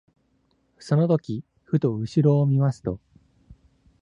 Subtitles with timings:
[0.79, 2.99] その時ふと後ろを見ますと、